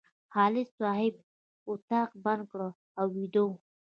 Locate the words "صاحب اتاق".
0.79-2.09